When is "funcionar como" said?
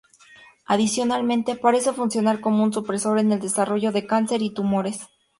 1.93-2.63